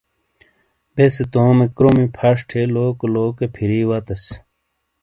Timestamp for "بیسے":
0.93-1.23